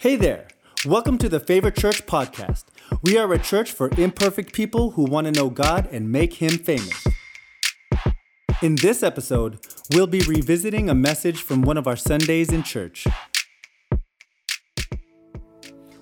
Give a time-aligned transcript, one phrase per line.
[0.00, 0.48] Hey there.
[0.86, 2.64] Welcome to the Favor Church podcast.
[3.02, 6.52] We are a church for imperfect people who want to know God and make Him
[6.52, 7.06] famous.
[8.62, 9.58] In this episode,
[9.92, 13.06] we'll be revisiting a message from one of our Sundays in church.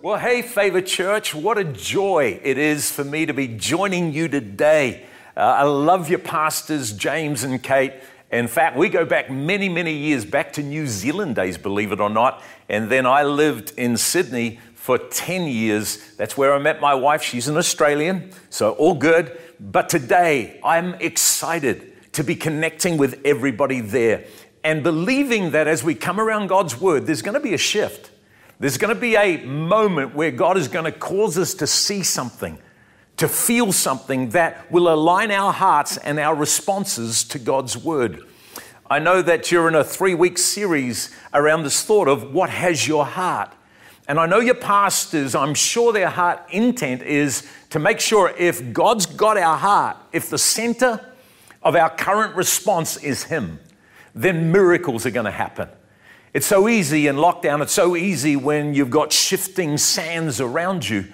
[0.00, 4.28] Well, hey, Favor Church, what a joy it is for me to be joining you
[4.28, 5.06] today.
[5.36, 7.94] Uh, I love your pastors, James and Kate.
[8.30, 12.00] In fact, we go back many, many years, back to New Zealand days, believe it
[12.00, 12.42] or not.
[12.68, 16.14] And then I lived in Sydney for 10 years.
[16.16, 17.22] That's where I met my wife.
[17.22, 19.38] She's an Australian, so all good.
[19.58, 24.24] But today, I'm excited to be connecting with everybody there
[24.64, 28.10] and believing that as we come around God's Word, there's going to be a shift.
[28.60, 32.02] There's going to be a moment where God is going to cause us to see
[32.02, 32.58] something,
[33.18, 38.24] to feel something that will align our hearts and our responses to God's word.
[38.88, 42.88] I know that you're in a three week series around this thought of what has
[42.88, 43.52] your heart.
[44.06, 48.72] And I know your pastors, I'm sure their heart intent is to make sure if
[48.72, 51.04] God's got our heart, if the center
[51.62, 53.58] of our current response is Him,
[54.14, 55.68] then miracles are going to happen.
[56.32, 61.04] It's so easy in lockdown, it's so easy when you've got shifting sands around you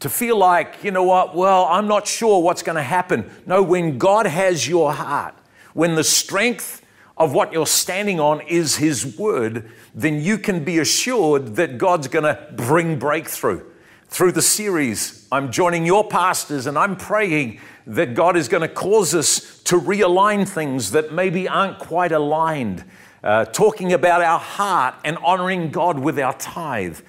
[0.00, 3.30] to feel like, you know what, well, I'm not sure what's going to happen.
[3.46, 5.34] No, when God has your heart,
[5.74, 6.84] when the strength
[7.16, 12.08] of what you're standing on is His Word, then you can be assured that God's
[12.08, 13.64] going to bring breakthrough.
[14.08, 18.68] Through the series, I'm joining your pastors and I'm praying that God is going to
[18.68, 22.84] cause us to realign things that maybe aren't quite aligned
[23.22, 27.00] uh, talking about our heart and honoring God with our tithe,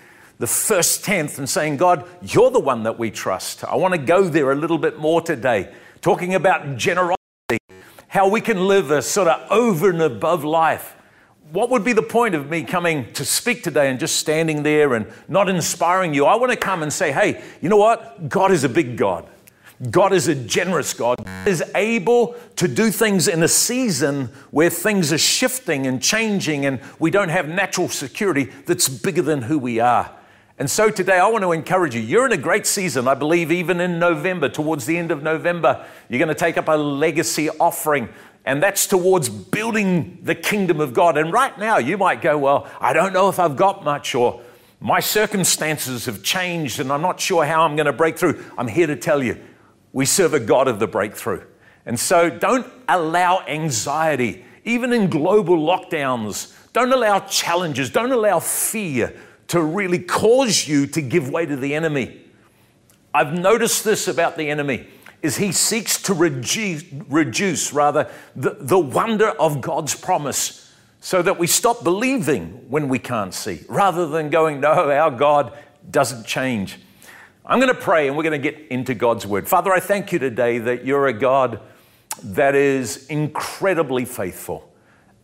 [0.41, 3.63] the first tenth, and saying, God, you're the one that we trust.
[3.63, 7.59] I want to go there a little bit more today, talking about generosity,
[8.07, 10.95] how we can live a sort of over and above life.
[11.51, 14.95] What would be the point of me coming to speak today and just standing there
[14.95, 16.25] and not inspiring you?
[16.25, 18.27] I want to come and say, hey, you know what?
[18.27, 19.29] God is a big God.
[19.91, 21.23] God is a generous God.
[21.23, 26.65] God is able to do things in a season where things are shifting and changing
[26.65, 30.17] and we don't have natural security that's bigger than who we are.
[30.61, 32.01] And so today I want to encourage you.
[32.01, 33.07] You're in a great season.
[33.07, 36.67] I believe even in November, towards the end of November, you're going to take up
[36.67, 38.09] a legacy offering.
[38.45, 41.17] And that's towards building the kingdom of God.
[41.17, 44.39] And right now, you might go, Well, I don't know if I've got much, or
[44.79, 48.45] my circumstances have changed, and I'm not sure how I'm going to break through.
[48.55, 49.41] I'm here to tell you
[49.93, 51.43] we serve a God of the breakthrough.
[51.87, 59.19] And so don't allow anxiety, even in global lockdowns, don't allow challenges, don't allow fear
[59.51, 62.21] to really cause you to give way to the enemy.
[63.13, 64.87] I've noticed this about the enemy
[65.21, 71.37] is he seeks to reduce, reduce rather the, the wonder of God's promise so that
[71.37, 75.51] we stop believing when we can't see rather than going no our God
[75.89, 76.79] doesn't change.
[77.45, 79.49] I'm going to pray and we're going to get into God's word.
[79.49, 81.59] Father, I thank you today that you're a God
[82.23, 84.71] that is incredibly faithful.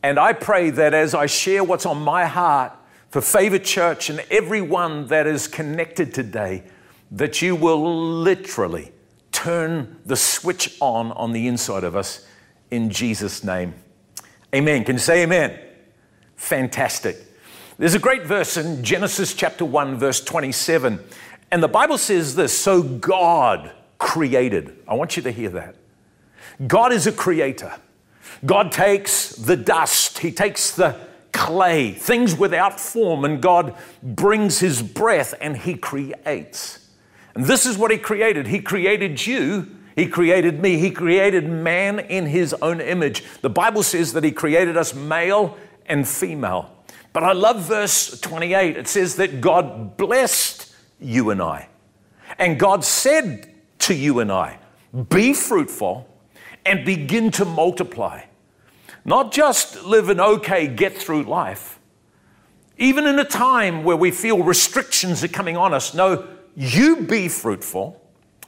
[0.03, 2.76] And I pray that as I share what's on my heart
[3.09, 6.63] for Favor Church and everyone that is connected today,
[7.11, 7.81] that you will
[8.19, 8.91] literally
[9.31, 12.25] turn the switch on on the inside of us
[12.71, 13.73] in Jesus' name.
[14.53, 14.83] Amen.
[14.83, 15.57] Can you say amen?
[16.35, 17.17] Fantastic.
[17.77, 20.99] There's a great verse in Genesis chapter 1, verse 27.
[21.51, 24.77] And the Bible says this so God created.
[24.87, 25.75] I want you to hear that.
[26.65, 27.73] God is a creator.
[28.45, 31.06] God takes the dust, He takes the
[31.37, 36.89] clay, things without form, and God brings His breath and He creates.
[37.35, 38.47] And this is what He created.
[38.47, 43.23] He created you, He created me, He created man in His own image.
[43.41, 45.55] The Bible says that He created us male
[45.85, 46.73] and female.
[47.13, 48.75] But I love verse 28.
[48.75, 51.69] It says that God blessed you and I.
[52.37, 54.59] And God said to you and I,
[55.09, 56.09] be fruitful
[56.65, 58.23] and begin to multiply.
[59.07, 61.79] Not just live an okay, get through life.
[62.77, 67.29] Even in a time where we feel restrictions are coming on us, no, you be
[67.29, 67.99] fruitful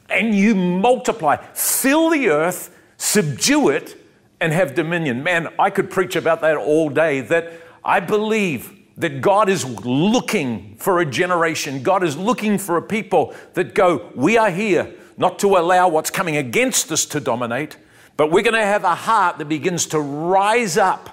[0.10, 1.38] and you multiply.
[1.54, 3.98] Fill the earth, subdue it,
[4.42, 5.24] and have dominion.
[5.24, 7.22] Man, I could preach about that all day.
[7.22, 7.54] That
[7.84, 11.84] I believe that God is looking for a generation.
[11.84, 16.10] God is looking for a people that go, We are here not to allow what's
[16.10, 17.78] coming against us to dominate,
[18.19, 21.10] but we're going to have a heart that begins to rise up.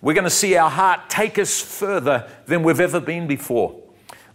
[0.00, 3.78] We're going to see our heart take us further than we've ever been before.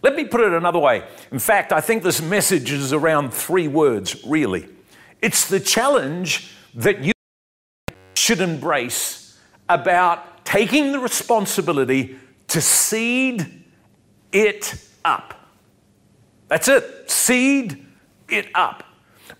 [0.04, 1.04] Let me put it another way.
[1.32, 4.70] In fact, I think this message is around three words, really.
[5.20, 7.12] It's the challenge that you
[8.14, 12.18] should embrace about taking the responsibility
[12.50, 13.64] to seed
[14.32, 15.50] it up.
[16.50, 17.10] That's it.
[17.10, 17.84] Seed
[18.30, 18.84] it up.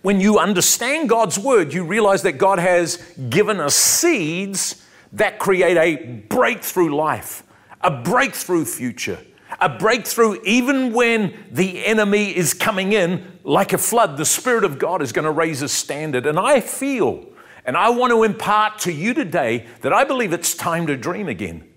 [0.00, 2.96] When you understand God's word, you realize that God has
[3.28, 7.42] given us seeds that create a breakthrough life,
[7.82, 9.18] a breakthrough future,
[9.60, 14.16] a breakthrough even when the enemy is coming in like a flood.
[14.16, 16.26] The Spirit of God is going to raise a standard.
[16.26, 17.26] And I feel,
[17.64, 21.28] and I want to impart to you today that I believe it's time to dream
[21.28, 21.68] again.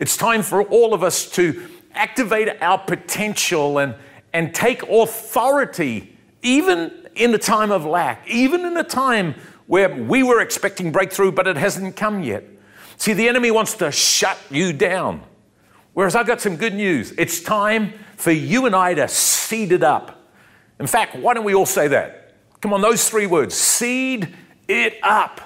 [0.00, 3.94] It's time for all of us to activate our potential and,
[4.32, 9.34] and take authority, even in a time of lack, even in a time
[9.66, 12.44] where we were expecting breakthrough, but it hasn't come yet.
[12.96, 15.22] See, the enemy wants to shut you down.
[15.94, 17.12] Whereas I've got some good news.
[17.18, 20.30] It's time for you and I to seed it up.
[20.78, 22.34] In fact, why don't we all say that?
[22.60, 24.34] Come on, those three words seed
[24.68, 25.40] it up.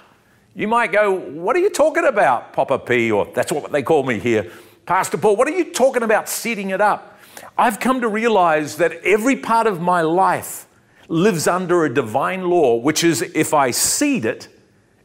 [0.55, 3.11] You might go, What are you talking about, Papa P?
[3.11, 4.51] Or that's what they call me here.
[4.87, 7.19] Pastor Paul, what are you talking about seeding it up?
[7.59, 10.67] I've come to realize that every part of my life
[11.09, 14.49] lives under a divine law, which is if I seed it,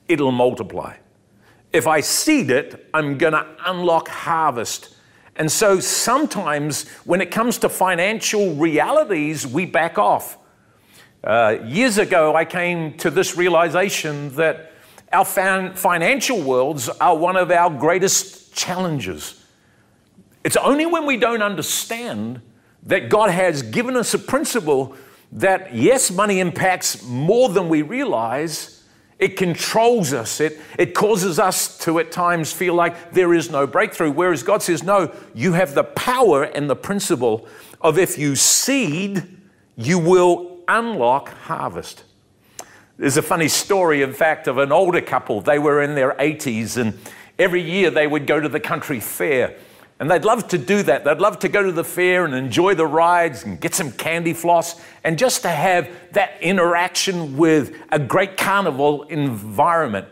[0.08, 0.96] it'll multiply.
[1.72, 4.96] If I seed it, I'm going to unlock harvest.
[5.36, 10.38] And so sometimes when it comes to financial realities, we back off.
[11.24, 14.74] Uh, years ago, I came to this realization that
[15.14, 19.46] our fan- financial worlds are one of our greatest challenges.
[20.44, 22.42] It's only when we don't understand
[22.84, 24.96] that God has given us a principle
[25.34, 28.84] that, yes, money impacts more than we realize
[29.22, 30.40] it controls us.
[30.40, 34.12] It, it causes us to at times feel like there is no breakthrough.
[34.12, 37.48] Whereas God says, no, you have the power and the principle
[37.80, 39.24] of if you seed,
[39.78, 42.04] you will unlock harvest.
[42.98, 45.42] There's a funny story, in fact, of an older couple.
[45.42, 46.98] They were in their 80s, and
[47.38, 49.56] every year they would go to the country fair.
[50.02, 51.04] And they'd love to do that.
[51.04, 54.34] They'd love to go to the fair and enjoy the rides and get some candy
[54.34, 60.08] floss and just to have that interaction with a great carnival environment.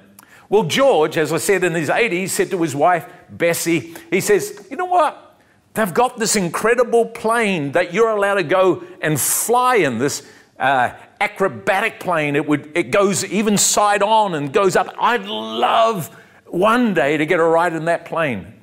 [0.48, 4.68] Well, George, as I said in his 80s, said to his wife, Bessie, he says,
[4.70, 5.42] You know what?
[5.74, 10.22] They've got this incredible plane that you're allowed to go and fly in, this
[10.60, 12.36] uh, acrobatic plane.
[12.36, 14.94] It, would, it goes even side on and goes up.
[15.00, 16.16] I'd love
[16.46, 18.54] one day to get a ride in that plane.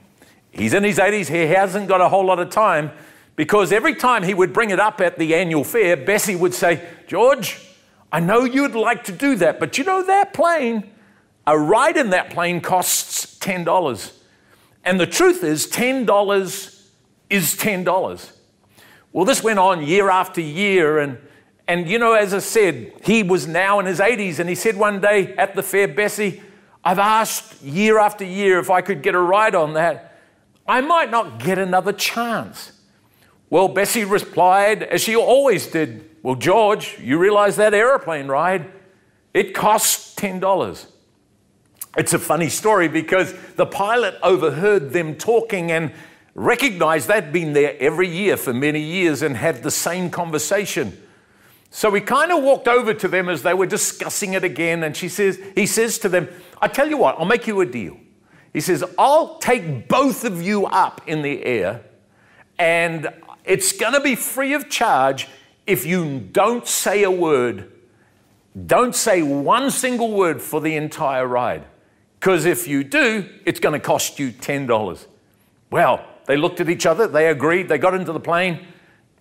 [0.56, 2.90] He's in his 80s, he hasn't got a whole lot of time
[3.36, 6.88] because every time he would bring it up at the annual fair, Bessie would say,
[7.06, 7.60] George,
[8.10, 10.90] I know you'd like to do that, but you know that plane,
[11.46, 14.12] a ride in that plane costs $10.
[14.84, 16.82] And the truth is, $10
[17.28, 18.32] is $10.
[19.12, 21.18] Well, this went on year after year, and
[21.68, 24.76] and you know, as I said, he was now in his 80s, and he said
[24.76, 26.42] one day at the fair, Bessie,
[26.84, 30.15] I've asked year after year if I could get a ride on that.
[30.68, 32.72] I might not get another chance.
[33.48, 38.72] Well, Bessie replied, as she always did, Well, George, you realize that aeroplane ride?
[39.32, 40.86] It costs $10.
[41.96, 45.92] It's a funny story because the pilot overheard them talking and
[46.34, 51.00] recognized they'd been there every year for many years and had the same conversation.
[51.70, 54.96] So he kind of walked over to them as they were discussing it again, and
[54.96, 56.28] she says, he says to them,
[56.60, 57.98] I tell you what, I'll make you a deal.
[58.56, 61.82] He says, I'll take both of you up in the air,
[62.58, 63.06] and
[63.44, 65.28] it's going to be free of charge
[65.66, 67.70] if you don't say a word.
[68.66, 71.66] Don't say one single word for the entire ride.
[72.18, 75.06] Because if you do, it's going to cost you $10.
[75.70, 78.64] Well, they looked at each other, they agreed, they got into the plane,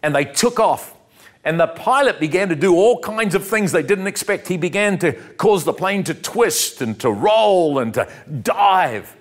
[0.02, 0.96] and they took off.
[1.44, 4.48] And the pilot began to do all kinds of things they didn't expect.
[4.48, 8.10] He began to cause the plane to twist and to roll and to
[8.42, 9.14] dive.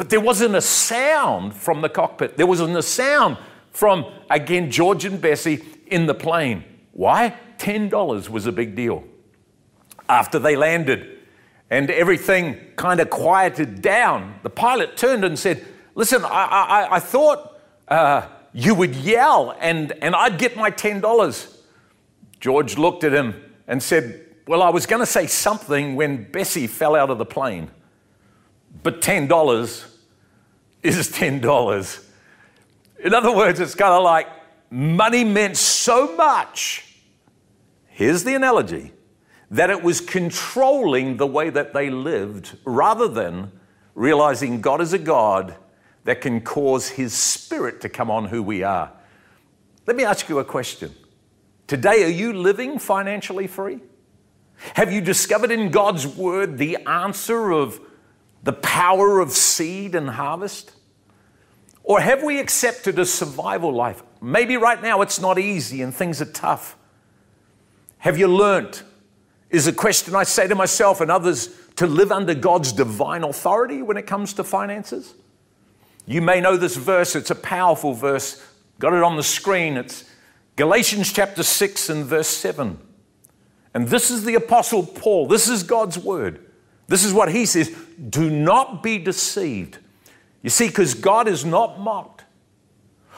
[0.00, 2.38] But there wasn't a sound from the cockpit.
[2.38, 3.36] There wasn't a sound
[3.70, 6.64] from, again, George and Bessie in the plane.
[6.92, 7.36] Why?
[7.58, 9.04] $10 was a big deal.
[10.08, 11.18] After they landed
[11.68, 16.98] and everything kind of quieted down, the pilot turned and said, Listen, I, I, I
[16.98, 21.58] thought uh, you would yell and, and I'd get my $10.
[22.40, 23.34] George looked at him
[23.68, 27.26] and said, Well, I was going to say something when Bessie fell out of the
[27.26, 27.70] plane,
[28.82, 29.89] but $10
[30.82, 32.04] is $10.
[33.04, 34.28] In other words, it's kind of like
[34.70, 36.86] money meant so much.
[37.88, 38.92] Here's the analogy
[39.50, 43.50] that it was controlling the way that they lived rather than
[43.94, 45.56] realizing God is a God
[46.04, 48.92] that can cause His Spirit to come on who we are.
[49.86, 50.94] Let me ask you a question.
[51.66, 53.80] Today, are you living financially free?
[54.74, 57.80] Have you discovered in God's Word the answer of
[58.42, 60.72] the power of seed and harvest?
[61.82, 64.02] Or have we accepted a survival life?
[64.20, 66.76] Maybe right now it's not easy and things are tough.
[67.98, 68.84] Have you learnt?
[69.50, 73.82] Is a question I say to myself and others to live under God's divine authority
[73.82, 75.14] when it comes to finances?
[76.06, 78.44] You may know this verse, it's a powerful verse.
[78.78, 79.76] Got it on the screen.
[79.76, 80.04] It's
[80.56, 82.78] Galatians chapter 6 and verse 7.
[83.74, 85.26] And this is the Apostle Paul.
[85.26, 86.46] This is God's word.
[86.86, 87.74] This is what he says
[88.08, 89.78] Do not be deceived.
[90.42, 92.24] You see, because God is not mocked.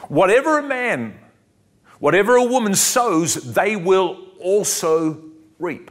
[0.09, 1.17] Whatever a man,
[1.99, 5.23] whatever a woman sows, they will also
[5.59, 5.89] reap.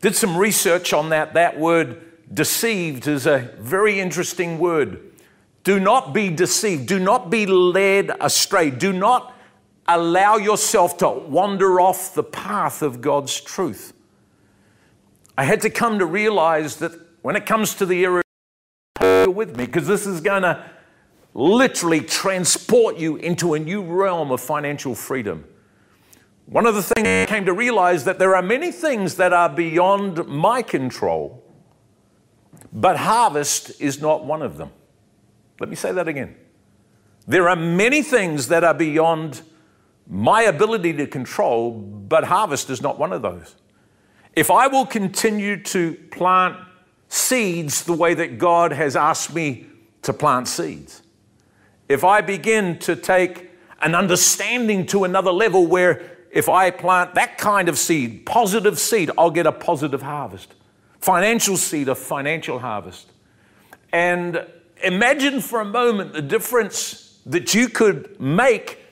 [0.00, 1.34] Did some research on that.
[1.34, 2.02] That word
[2.32, 5.00] deceived is a very interesting word.
[5.64, 6.86] Do not be deceived.
[6.86, 8.70] Do not be led astray.
[8.70, 9.34] Do not
[9.86, 13.94] allow yourself to wander off the path of God's truth.
[15.36, 19.66] I had to come to realize that when it comes to the area with me,
[19.66, 20.64] because this is going to
[21.34, 25.44] literally transport you into a new realm of financial freedom.
[26.46, 29.50] One of the things I came to realize that there are many things that are
[29.50, 31.44] beyond my control,
[32.72, 34.70] but harvest is not one of them.
[35.60, 36.34] Let me say that again.
[37.26, 39.42] There are many things that are beyond
[40.08, 43.54] my ability to control, but harvest is not one of those.
[44.34, 46.56] If I will continue to plant
[47.08, 49.66] seeds the way that God has asked me
[50.02, 51.02] to plant seeds,
[51.88, 53.50] if I begin to take
[53.80, 59.10] an understanding to another level where if I plant that kind of seed, positive seed,
[59.16, 60.54] I'll get a positive harvest.
[61.00, 63.10] Financial seed, a financial harvest.
[63.92, 64.46] And
[64.82, 68.84] imagine for a moment the difference that you could make,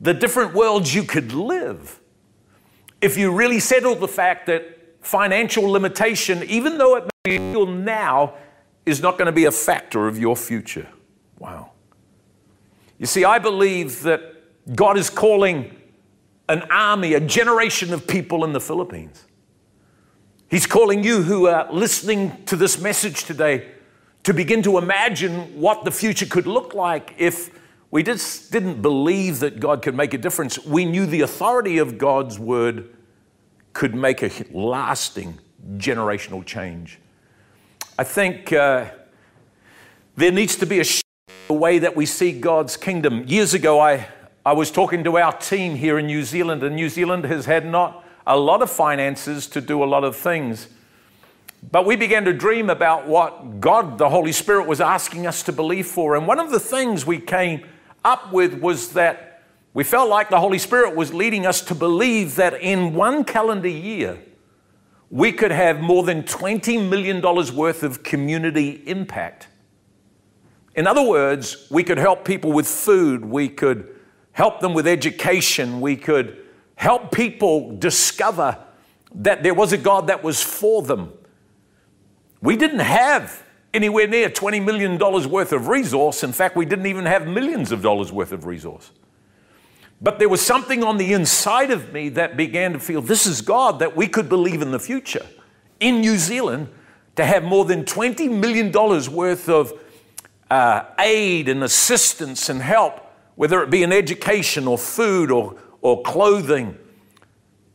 [0.00, 1.98] the different worlds you could live.
[3.00, 8.34] If you really settled the fact that financial limitation, even though it feel now,
[8.84, 10.86] is not going to be a factor of your future.
[11.38, 11.70] Wow.
[12.98, 14.20] You see, I believe that
[14.76, 15.74] God is calling
[16.50, 19.24] an army, a generation of people in the Philippines.
[20.50, 23.70] He's calling you who are listening to this message today
[24.24, 27.58] to begin to imagine what the future could look like if
[27.90, 30.62] we just didn't believe that God could make a difference.
[30.62, 32.94] We knew the authority of God's word
[33.72, 35.38] could make a lasting
[35.78, 36.98] generational change.
[37.96, 38.86] I think uh,
[40.16, 40.84] there needs to be a
[41.46, 43.22] the way that we see God's kingdom.
[43.28, 44.08] Years ago, I
[44.44, 47.64] I was talking to our team here in New Zealand, and New Zealand has had
[47.64, 50.66] not a lot of finances to do a lot of things.
[51.70, 55.52] But we began to dream about what God, the Holy Spirit, was asking us to
[55.52, 56.16] believe for.
[56.16, 57.64] And one of the things we came
[58.04, 62.34] up with was that we felt like the Holy Spirit was leading us to believe
[62.34, 64.18] that in one calendar year,
[65.14, 69.46] we could have more than $20 million worth of community impact.
[70.74, 73.94] In other words, we could help people with food, we could
[74.34, 75.80] help them with education.
[75.80, 76.44] We could
[76.74, 78.58] help people discover
[79.14, 81.12] that there was a God that was for them.
[82.42, 86.24] We didn't have anywhere near $20 million worth of resource.
[86.24, 88.90] In fact, we didn't even have millions of dollars worth of resource.
[90.04, 93.40] But there was something on the inside of me that began to feel this is
[93.40, 95.24] God that we could believe in the future
[95.80, 96.68] in New Zealand
[97.16, 99.72] to have more than $20 million worth of
[100.50, 103.00] uh, aid and assistance and help
[103.36, 106.76] whether it be in education or food or, or clothing.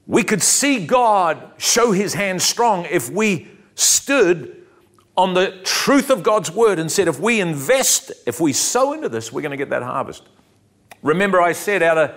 [0.05, 4.67] We could see God show his hand strong if we stood
[5.17, 9.09] on the truth of God's word and said, if we invest, if we sow into
[9.09, 10.29] this, we're going to get that harvest.
[11.01, 12.15] Remember, I said out of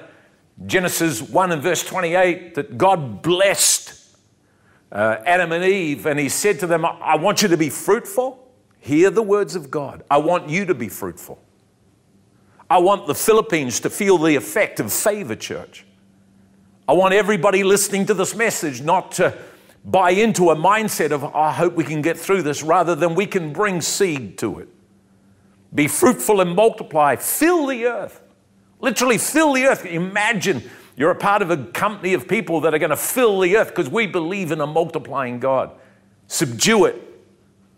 [0.67, 4.17] Genesis 1 and verse 28 that God blessed
[4.91, 8.39] uh, Adam and Eve and he said to them, I want you to be fruitful.
[8.79, 10.03] Hear the words of God.
[10.11, 11.41] I want you to be fruitful.
[12.69, 15.85] I want the Philippines to feel the effect of favor, church.
[16.89, 19.37] I want everybody listening to this message not to
[19.85, 23.27] buy into a mindset of, I hope we can get through this, rather than we
[23.27, 24.69] can bring seed to it.
[25.75, 28.21] Be fruitful and multiply, fill the earth.
[28.83, 29.87] Literally, fill the earth.
[29.87, 30.63] Imagine
[30.97, 33.69] you're a part of a company of people that are going to fill the earth
[33.69, 35.71] because we believe in a multiplying God.
[36.27, 37.03] Subdue it,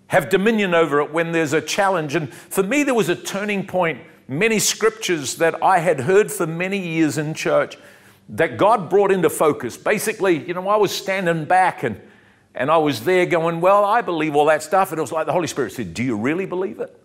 [0.08, 2.14] have dominion over it when there's a challenge.
[2.14, 6.46] And for me, there was a turning point many scriptures that I had heard for
[6.46, 7.76] many years in church
[8.30, 9.76] that God brought into focus.
[9.76, 12.00] Basically, you know, I was standing back and,
[12.54, 14.90] and I was there going, Well, I believe all that stuff.
[14.90, 16.99] And it was like the Holy Spirit said, Do you really believe it?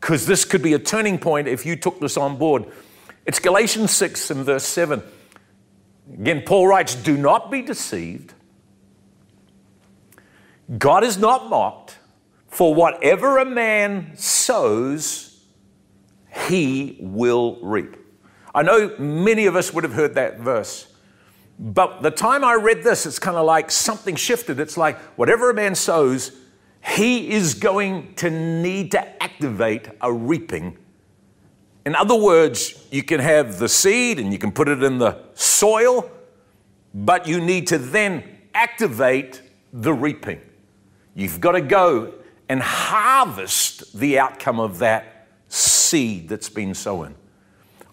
[0.00, 2.66] Because this could be a turning point if you took this on board.
[3.30, 5.04] It's Galatians 6 and verse 7.
[6.14, 8.34] Again, Paul writes, Do not be deceived.
[10.76, 11.96] God is not mocked,
[12.48, 15.44] for whatever a man sows,
[16.48, 17.96] he will reap.
[18.52, 20.92] I know many of us would have heard that verse.
[21.56, 24.58] But the time I read this, it's kind of like something shifted.
[24.58, 26.32] It's like whatever a man sows,
[26.84, 30.76] he is going to need to activate a reaping.
[31.86, 35.18] In other words, you can have the seed and you can put it in the
[35.34, 36.10] soil,
[36.94, 39.40] but you need to then activate
[39.72, 40.40] the reaping.
[41.14, 42.14] You've got to go
[42.48, 47.14] and harvest the outcome of that seed that's been sown.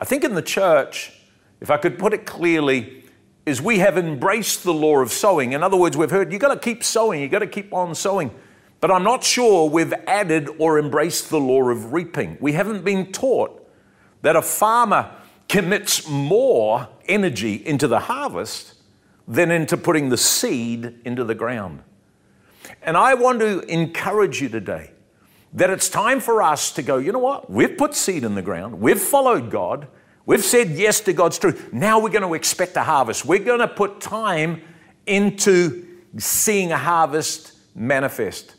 [0.01, 1.13] I think in the church,
[1.61, 3.03] if I could put it clearly,
[3.45, 5.53] is we have embraced the law of sowing.
[5.53, 7.95] In other words, we've heard you've got to keep sowing, you've got to keep on
[7.95, 8.31] sowing.
[8.79, 12.37] But I'm not sure we've added or embraced the law of reaping.
[12.39, 13.66] We haven't been taught
[14.21, 15.11] that a farmer
[15.47, 18.73] commits more energy into the harvest
[19.27, 21.81] than into putting the seed into the ground.
[22.81, 24.91] And I want to encourage you today
[25.53, 27.49] that it's time for us to go, you know what?
[27.49, 29.87] We've put seed in the ground, we've followed God,
[30.25, 31.71] we've said yes to God's truth.
[31.71, 33.25] Now we're going to expect a harvest.
[33.25, 34.61] We're going to put time
[35.05, 38.55] into seeing a harvest manifest.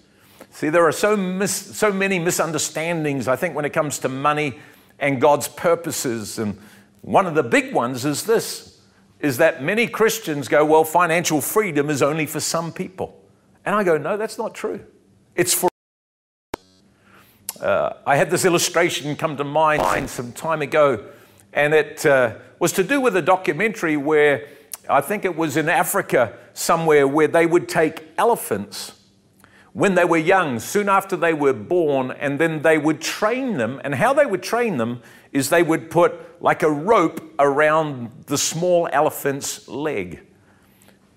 [0.50, 4.58] See, there are so, mis- so many misunderstandings, I think, when it comes to money
[4.98, 6.38] and God's purposes.
[6.38, 6.58] And
[7.02, 8.80] one of the big ones is this
[9.20, 13.20] is that many Christians go, well, financial freedom is only for some people.
[13.64, 14.80] And I go, no, that's not true.
[15.34, 15.68] It's for
[17.60, 21.04] uh, I had this illustration come to mind some time ago,
[21.52, 24.46] and it uh, was to do with a documentary where
[24.88, 28.92] I think it was in Africa somewhere where they would take elephants
[29.78, 33.80] when they were young, soon after they were born, and then they would train them.
[33.84, 38.38] And how they would train them is they would put like a rope around the
[38.38, 40.26] small elephant's leg.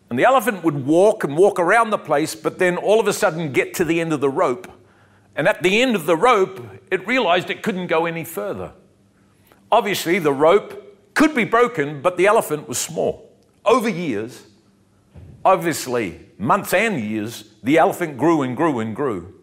[0.10, 3.14] And the elephant would walk and walk around the place, but then all of a
[3.14, 4.72] sudden get to the end of the rope
[5.36, 8.74] and at the end of the rope, it realized it couldn't go any further.
[9.72, 13.32] Obviously, the rope could be broken, but the elephant was small.
[13.64, 14.48] Over years,
[15.44, 19.36] obviously, months and years, the elephant grew and grew and grew.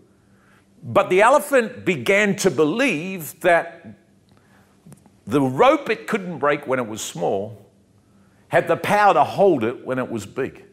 [0.82, 3.86] But the elephant began to believe that
[5.26, 7.66] the rope it couldn't break when it was small
[8.48, 10.64] had the power to hold it when it was big.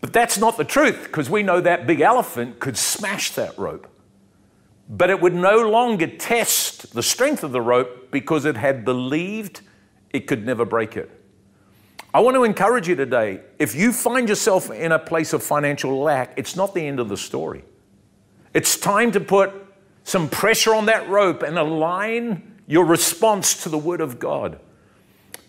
[0.00, 3.88] But that's not the truth because we know that big elephant could smash that rope.
[4.88, 9.60] But it would no longer test the strength of the rope because it had believed
[10.10, 11.10] it could never break it.
[12.14, 15.98] I want to encourage you today if you find yourself in a place of financial
[15.98, 17.64] lack, it's not the end of the story.
[18.54, 19.52] It's time to put
[20.04, 24.60] some pressure on that rope and align your response to the Word of God.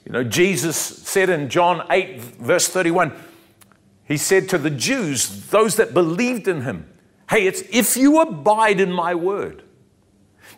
[0.07, 3.13] You know, Jesus said in John 8, verse 31,
[4.05, 6.89] he said to the Jews, those that believed in him,
[7.29, 9.63] Hey, it's if you abide in my word,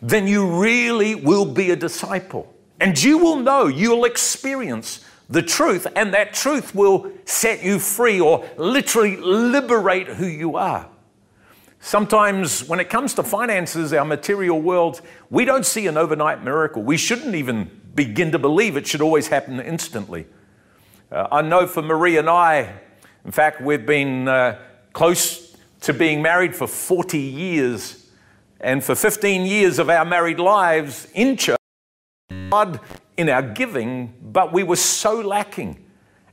[0.00, 2.54] then you really will be a disciple.
[2.80, 8.20] And you will know, you'll experience the truth, and that truth will set you free
[8.20, 10.88] or literally liberate who you are.
[11.80, 16.82] Sometimes, when it comes to finances, our material world, we don't see an overnight miracle.
[16.82, 20.26] We shouldn't even begin to believe it should always happen instantly.
[21.10, 22.80] Uh, I know for Marie and I,
[23.24, 24.58] in fact, we've been uh,
[24.92, 28.06] close to being married for 40 years.
[28.60, 31.58] And for 15 years of our married lives in church,
[32.50, 32.80] God
[33.18, 35.84] in our giving, but we were so lacking.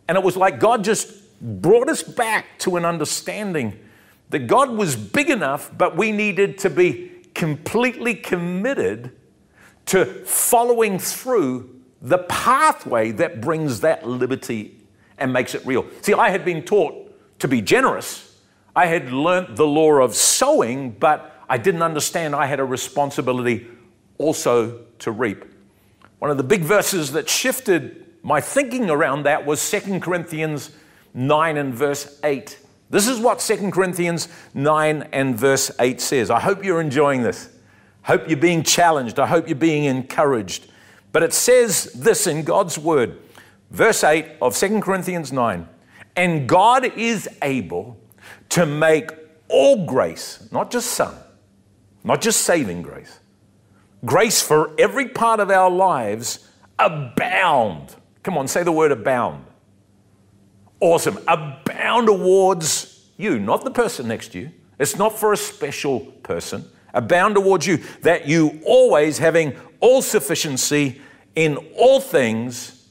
[0.07, 3.77] And it was like God just brought us back to an understanding
[4.29, 9.11] that God was big enough, but we needed to be completely committed
[9.87, 14.77] to following through the pathway that brings that liberty
[15.17, 15.85] and makes it real.
[16.01, 18.39] See, I had been taught to be generous.
[18.75, 23.67] I had learnt the law of sowing, but I didn't understand I had a responsibility
[24.17, 25.45] also to reap.
[26.19, 30.71] One of the big verses that shifted my thinking around that was 2 Corinthians
[31.13, 32.59] 9 and verse 8.
[32.89, 36.29] This is what 2 Corinthians 9 and verse 8 says.
[36.29, 37.49] I hope you're enjoying this.
[38.03, 39.19] Hope you're being challenged.
[39.19, 40.67] I hope you're being encouraged.
[41.11, 43.19] But it says this in God's word
[43.71, 45.67] verse 8 of 2 Corinthians 9
[46.15, 47.99] and God is able
[48.49, 49.11] to make
[49.47, 51.15] all grace, not just some,
[52.03, 53.19] not just saving grace,
[54.03, 57.95] grace for every part of our lives abound.
[58.23, 59.45] Come on, say the word abound.
[60.79, 61.19] Awesome.
[61.27, 64.51] Abound towards you, not the person next to you.
[64.77, 66.65] It's not for a special person.
[66.93, 71.01] Abound towards you, that you always having all sufficiency
[71.35, 72.87] in all things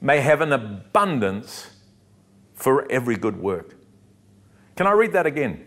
[0.00, 1.70] may have an abundance
[2.54, 3.74] for every good work.
[4.76, 5.64] Can I read that again?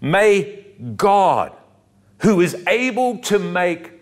[0.00, 1.52] May God,
[2.22, 3.92] who is able to make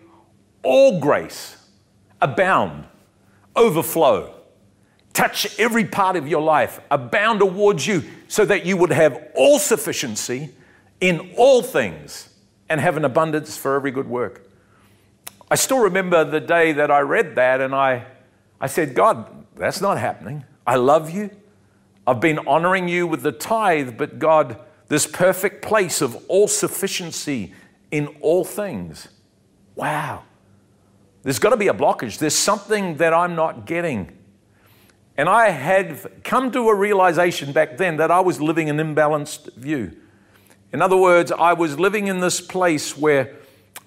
[0.63, 1.57] all grace,
[2.21, 2.85] abound,
[3.55, 4.33] overflow,
[5.13, 9.59] touch every part of your life, abound towards you, so that you would have all
[9.59, 10.49] sufficiency
[10.99, 12.29] in all things
[12.69, 14.47] and have an abundance for every good work.
[15.49, 18.05] I still remember the day that I read that and I,
[18.61, 20.45] I said, God, that's not happening.
[20.65, 21.31] I love you.
[22.05, 24.57] I've been honoring you with the tithe, but God,
[24.87, 27.53] this perfect place of all sufficiency
[27.91, 29.09] in all things.
[29.75, 30.23] Wow.
[31.23, 32.17] There's got to be a blockage.
[32.17, 34.17] There's something that I'm not getting.
[35.17, 39.53] And I had come to a realization back then that I was living an imbalanced
[39.55, 39.91] view.
[40.73, 43.35] In other words, I was living in this place where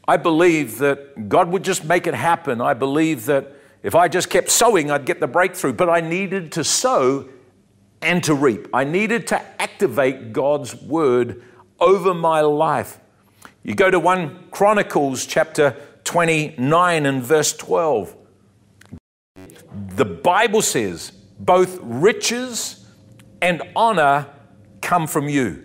[0.06, 2.60] I believed that God would just make it happen.
[2.60, 5.72] I believed that if I just kept sowing, I'd get the breakthrough.
[5.72, 7.28] But I needed to sow
[8.02, 8.68] and to reap.
[8.72, 11.42] I needed to activate God's word
[11.80, 12.98] over my life.
[13.66, 15.74] You go to 1 Chronicles chapter
[16.04, 18.14] 29 and verse 12.
[19.96, 22.86] The Bible says, both riches
[23.40, 24.26] and honor
[24.82, 25.64] come from you,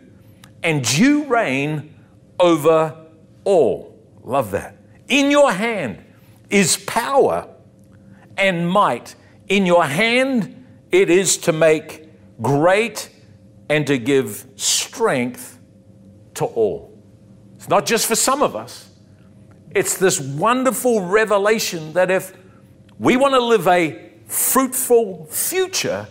[0.64, 1.94] and you reign
[2.40, 3.06] over
[3.44, 4.00] all.
[4.24, 4.78] Love that.
[5.10, 6.02] In your hand
[6.50, 7.54] is power
[8.38, 9.16] and might.
[9.50, 12.10] In your hand it is to make
[12.42, 13.10] great
[13.70, 15.60] and to give strength
[16.36, 16.89] to all.
[17.70, 18.90] Not just for some of us,
[19.76, 22.34] it's this wonderful revelation that if
[22.98, 26.08] we want to live a fruitful future,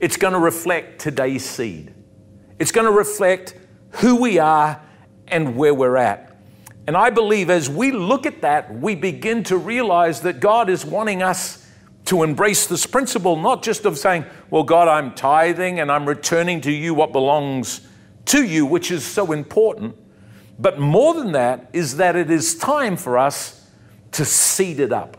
[0.00, 1.94] it's going to reflect today's seed.
[2.58, 3.54] It's going to reflect
[3.92, 4.82] who we are
[5.28, 6.36] and where we're at.
[6.88, 10.84] And I believe as we look at that, we begin to realize that God is
[10.84, 11.64] wanting us
[12.06, 16.60] to embrace this principle, not just of saying, Well, God, I'm tithing and I'm returning
[16.62, 17.86] to you what belongs
[18.26, 19.94] to you, which is so important.
[20.58, 23.68] But more than that, is that it is time for us
[24.12, 25.16] to seed it up.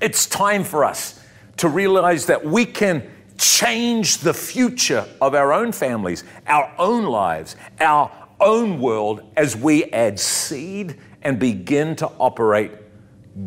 [0.00, 1.22] It's time for us
[1.58, 7.56] to realize that we can change the future of our own families, our own lives,
[7.80, 12.72] our own world as we add seed and begin to operate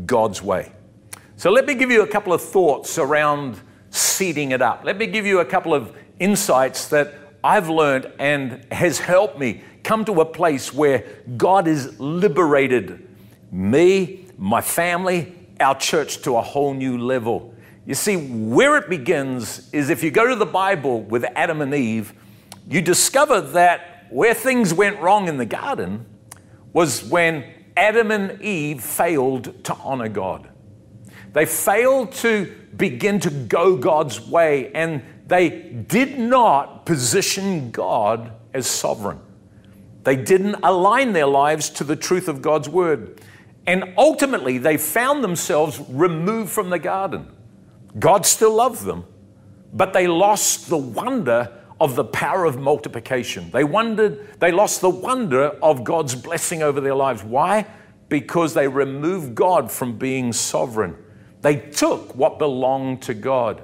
[0.05, 0.71] God's way.
[1.35, 4.83] So let me give you a couple of thoughts around seeding it up.
[4.83, 9.63] Let me give you a couple of insights that I've learned and has helped me
[9.85, 11.05] come to a place where
[11.37, 13.07] God has liberated
[13.51, 17.53] me, my family, our church to a whole new level.
[17.85, 21.73] You see, where it begins is if you go to the Bible with Adam and
[21.73, 22.13] Eve,
[22.67, 26.05] you discover that where things went wrong in the garden
[26.73, 27.45] was when
[27.77, 30.49] Adam and Eve failed to honor God.
[31.33, 35.49] They failed to begin to go God's way, and they
[35.87, 39.19] did not position God as sovereign.
[40.05, 43.19] They didn't align their lives to the truth of God's word.
[43.67, 47.27] And ultimately, they found themselves removed from the garden.
[47.97, 49.05] God still loved them,
[49.73, 53.49] but they lost the wonder of the power of multiplication.
[53.49, 57.23] They wondered, they lost the wonder of God's blessing over their lives.
[57.23, 57.65] Why?
[58.07, 60.95] Because they removed God from being sovereign.
[61.41, 63.63] They took what belonged to God.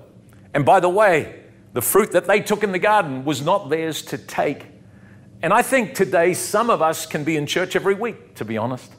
[0.54, 4.02] And by the way, the fruit that they took in the garden was not theirs
[4.04, 4.66] to take.
[5.44, 8.58] And I think today some of us can be in church every week, to be
[8.58, 8.92] honest.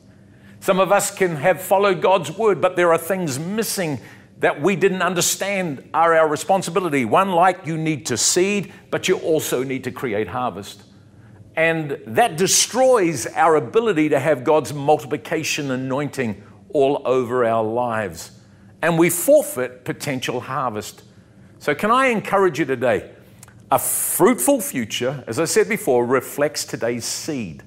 [0.61, 4.01] Some of us can have followed God's word, but there are things missing
[4.39, 7.05] that we didn't understand are our responsibility.
[7.05, 10.83] One, like you need to seed, but you also need to create harvest.
[11.55, 18.33] And that destroys our ability to have God's multiplication anointing all over our lives
[18.83, 21.03] and we forfeit potential harvest.
[21.61, 23.11] So, can I encourage you today?
[23.73, 27.63] A fruitful future, as I said before, reflects today's seed.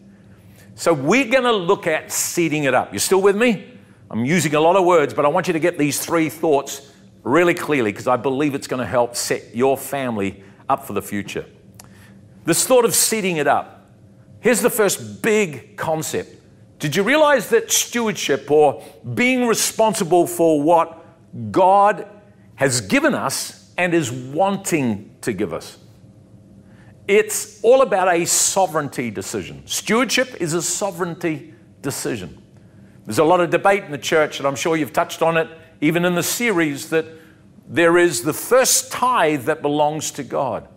[0.75, 2.93] So, we're going to look at seeding it up.
[2.93, 3.73] You still with me?
[4.11, 6.93] I'm using a lot of words, but I want you to get these three thoughts
[7.23, 11.01] really clearly because I believe it's going to help set your family up for the
[11.01, 11.43] future.
[12.43, 13.89] This thought of seeding it up.
[14.41, 16.35] Here's the first big concept.
[16.77, 18.83] Did you realize that stewardship or
[19.15, 21.03] being responsible for what
[21.51, 22.07] God
[22.57, 25.77] has given us and is wanting to give us.
[27.07, 29.61] It's all about a sovereignty decision.
[29.67, 32.41] Stewardship is a sovereignty decision.
[33.05, 35.47] There's a lot of debate in the church, and I'm sure you've touched on it
[35.81, 37.05] even in the series, that
[37.67, 40.67] there is the first tithe that belongs to God.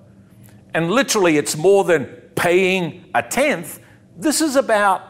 [0.74, 3.80] And literally, it's more than paying a tenth.
[4.16, 5.02] This is about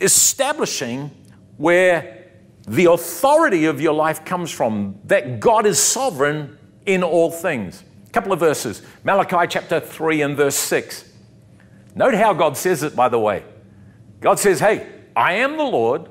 [0.00, 1.10] establishing
[1.56, 2.30] where
[2.68, 7.82] the authority of your life comes from that God is sovereign in all things.
[8.10, 11.04] A couple of verses Malachi chapter 3 and verse 6.
[11.94, 13.44] Note how God says it, by the way.
[14.20, 16.10] God says, Hey, I am the Lord.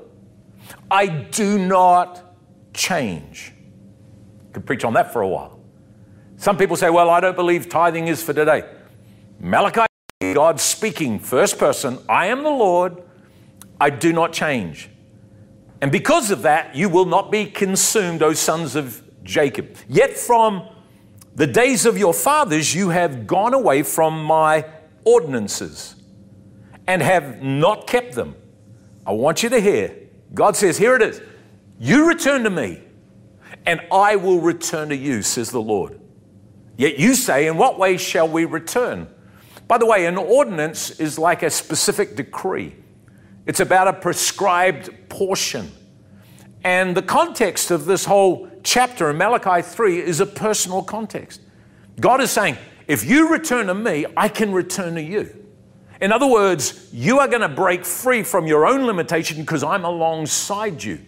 [0.90, 2.34] I do not
[2.72, 3.52] change.
[4.52, 5.60] Could preach on that for a while.
[6.36, 8.62] Some people say, well, I don't believe tithing is for today.
[9.38, 9.86] Malachi,
[10.32, 13.02] God speaking, first person, I am the Lord,
[13.80, 14.88] I do not change.
[15.82, 19.76] And because of that, you will not be consumed, O sons of Jacob.
[19.88, 20.66] Yet from
[21.34, 24.66] the days of your fathers, you have gone away from my
[25.04, 25.94] ordinances
[26.86, 28.34] and have not kept them.
[29.06, 29.96] I want you to hear.
[30.34, 31.20] God says, Here it is.
[31.78, 32.82] You return to me,
[33.64, 36.00] and I will return to you, says the Lord.
[36.76, 39.08] Yet you say, In what way shall we return?
[39.68, 42.74] By the way, an ordinance is like a specific decree,
[43.46, 45.70] it's about a prescribed portion.
[46.62, 51.40] And the context of this whole chapter in Malachi 3 is a personal context.
[51.98, 55.36] God is saying, If you return to me, I can return to you.
[56.00, 59.84] In other words, you are going to break free from your own limitation because I'm
[59.84, 61.00] alongside you.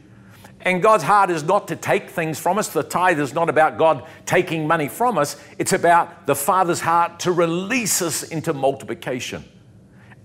[0.61, 2.69] And God's heart is not to take things from us.
[2.69, 7.21] The tithe is not about God taking money from us, it's about the Father's heart
[7.21, 9.45] to release us into multiplication.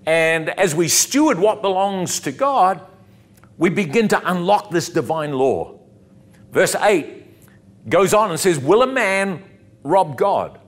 [0.05, 2.81] And as we steward what belongs to God,
[3.57, 5.76] we begin to unlock this divine law.
[6.57, 9.43] Verse 8 goes on and says, Will a man
[9.83, 10.59] rob God?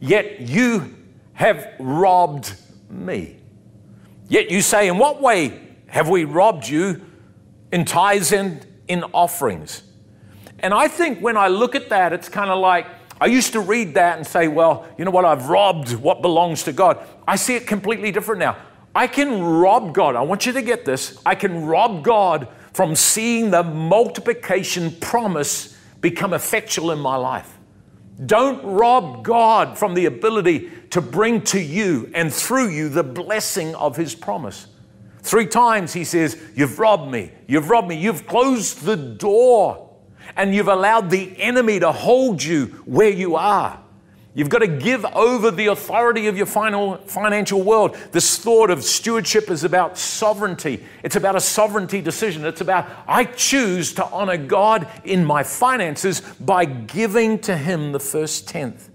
[0.00, 0.96] Yet you
[1.34, 2.54] have robbed
[2.88, 3.36] me.
[4.28, 7.04] Yet you say, In what way have we robbed you
[7.70, 9.82] in tithes and in offerings.
[10.60, 12.86] And I think when I look at that, it's kind of like
[13.20, 16.62] I used to read that and say, well, you know what, I've robbed what belongs
[16.62, 16.98] to God.
[17.28, 18.56] I see it completely different now.
[18.94, 20.16] I can rob God.
[20.16, 21.20] I want you to get this.
[21.26, 27.58] I can rob God from seeing the multiplication promise become effectual in my life.
[28.26, 33.74] Don't rob God from the ability to bring to you and through you the blessing
[33.74, 34.66] of His promise.
[35.22, 39.90] Three times he says, You've robbed me, you've robbed me, you've closed the door,
[40.36, 43.82] and you've allowed the enemy to hold you where you are.
[44.32, 47.96] You've got to give over the authority of your final financial world.
[48.12, 50.84] This thought of stewardship is about sovereignty.
[51.02, 52.44] It's about a sovereignty decision.
[52.44, 57.98] It's about I choose to honor God in my finances by giving to Him the
[57.98, 58.88] first tenth.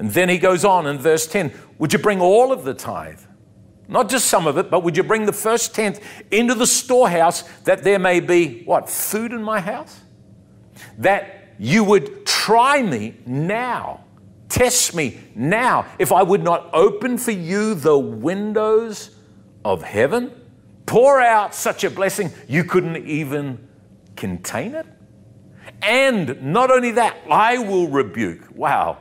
[0.00, 3.20] And then he goes on in verse 10 Would you bring all of the tithe?
[3.86, 7.42] Not just some of it, but would you bring the first tenth into the storehouse
[7.64, 10.00] that there may be, what, food in my house?
[10.96, 14.04] That you would try me now,
[14.50, 19.10] test me now, if I would not open for you the windows
[19.64, 20.32] of heaven,
[20.84, 23.66] pour out such a blessing you couldn't even
[24.16, 24.86] contain it?
[25.82, 28.48] And not only that, I will rebuke.
[28.54, 28.98] Wow.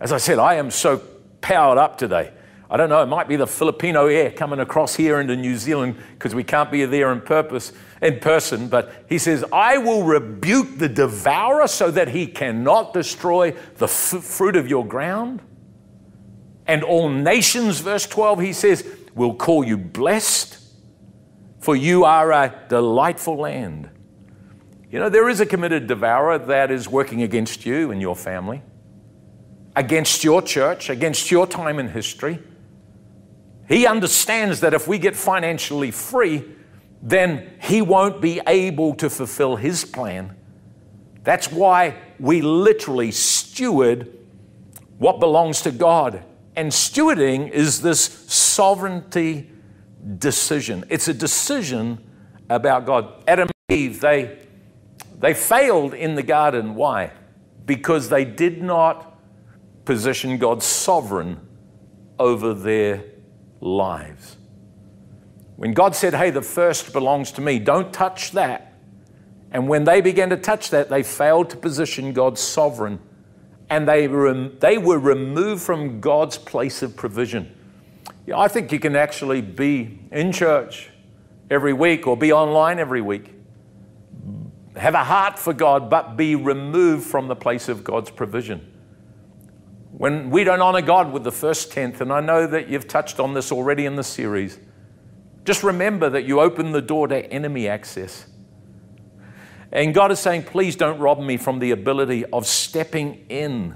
[0.00, 0.98] As I said, I am so
[1.40, 2.32] powered up today.
[2.72, 5.96] I don't know, it might be the Filipino air coming across here into New Zealand
[6.12, 10.78] because we can't be there in purpose in person, but he says, I will rebuke
[10.78, 15.42] the devourer so that he cannot destroy the f- fruit of your ground.
[16.64, 20.58] And all nations, verse 12, he says, will call you blessed,
[21.58, 23.90] for you are a delightful land.
[24.92, 28.62] You know, there is a committed devourer that is working against you and your family,
[29.74, 32.38] against your church, against your time in history.
[33.70, 36.44] He understands that if we get financially free,
[37.00, 40.36] then he won't be able to fulfill his plan.
[41.22, 44.12] That's why we literally steward
[44.98, 46.24] what belongs to God.
[46.56, 49.48] And stewarding is this sovereignty
[50.18, 50.84] decision.
[50.88, 52.04] It's a decision
[52.48, 53.22] about God.
[53.28, 54.36] Adam and Eve, they,
[55.20, 56.74] they failed in the garden.
[56.74, 57.12] Why?
[57.66, 59.16] Because they did not
[59.84, 61.40] position God sovereign
[62.18, 63.04] over their
[63.60, 64.36] lives.
[65.56, 68.74] When God said, Hey, the first belongs to me, don't touch that.
[69.50, 73.00] And when they began to touch that, they failed to position God sovereign
[73.68, 77.54] and they, rem- they were removed from God's place of provision.
[78.26, 80.90] Yeah, I think you can actually be in church
[81.50, 83.32] every week or be online every week,
[84.76, 88.69] have a heart for God, but be removed from the place of God's provision.
[90.00, 93.20] When we don't honor God with the first tenth, and I know that you've touched
[93.20, 94.58] on this already in the series,
[95.44, 98.26] just remember that you open the door to enemy access.
[99.70, 103.74] And God is saying, please don't rob me from the ability of stepping in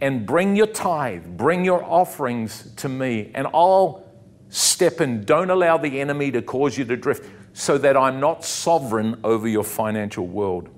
[0.00, 4.10] and bring your tithe, bring your offerings to me, and I'll
[4.48, 5.22] step in.
[5.22, 9.46] Don't allow the enemy to cause you to drift so that I'm not sovereign over
[9.46, 10.68] your financial world.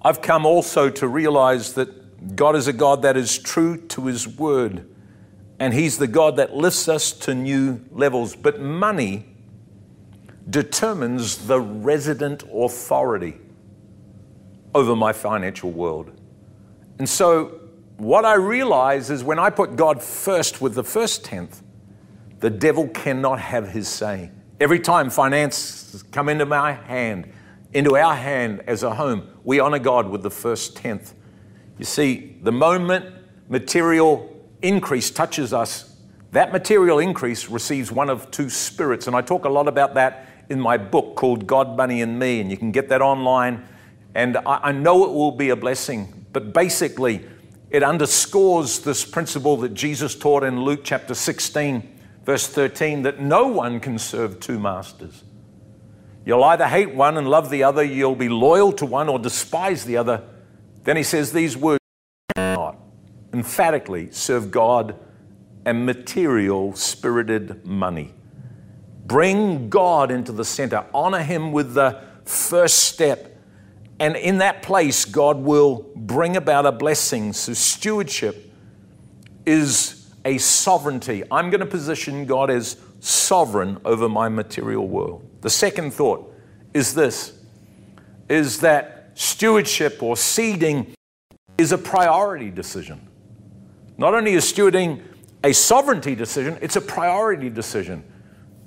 [0.00, 2.03] I've come also to realize that
[2.34, 4.88] God is a God that is true to His word,
[5.58, 8.34] and He's the God that lifts us to new levels.
[8.34, 9.26] But money,
[10.48, 13.38] determines the resident authority
[14.74, 16.10] over my financial world.
[16.98, 17.60] And so,
[17.96, 21.62] what I realize is when I put God first with the first tenth,
[22.40, 24.30] the devil cannot have his say.
[24.60, 27.32] Every time finance come into my hand,
[27.72, 31.14] into our hand as a home, we honor God with the first tenth.
[31.78, 33.06] You see, the moment
[33.48, 34.30] material
[34.62, 35.96] increase touches us,
[36.32, 39.06] that material increase receives one of two spirits.
[39.06, 42.40] And I talk a lot about that in my book called God, Money, and Me,
[42.40, 43.64] and you can get that online.
[44.14, 47.24] And I, I know it will be a blessing, but basically,
[47.70, 53.48] it underscores this principle that Jesus taught in Luke chapter 16, verse 13, that no
[53.48, 55.24] one can serve two masters.
[56.24, 59.84] You'll either hate one and love the other, you'll be loyal to one or despise
[59.84, 60.22] the other.
[60.84, 61.80] Then he says these words
[62.36, 62.78] not
[63.32, 64.96] emphatically serve God
[65.64, 68.14] and material spirited money.
[69.06, 73.30] Bring God into the center, honor Him with the first step.
[74.00, 77.32] And in that place, God will bring about a blessing.
[77.32, 78.50] So, stewardship
[79.46, 81.22] is a sovereignty.
[81.30, 85.28] I'm going to position God as sovereign over my material world.
[85.42, 86.34] The second thought
[86.72, 87.32] is this
[88.28, 90.94] is that stewardship or seeding
[91.56, 93.08] is a priority decision.
[93.96, 95.02] Not only is stewarding
[95.42, 98.02] a sovereignty decision, it's a priority decision.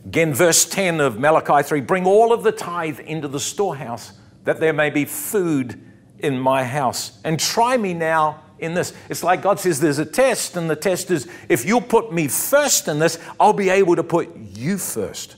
[0.06, 4.14] Again, verse 10 of Malachi 3 bring all of the tithe into the storehouse,
[4.46, 5.82] that there may be food
[6.20, 7.20] in my house.
[7.26, 8.94] And try me now in this.
[9.10, 12.28] It's like God says there's a test, and the test is if you'll put me
[12.28, 15.36] first in this, I'll be able to put you first.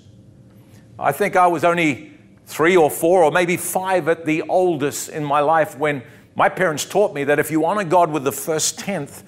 [0.98, 2.09] I think I was only
[2.50, 6.02] three or four or maybe five at the oldest in my life when
[6.36, 9.24] my parents taught me that if you honor God with the first tenth,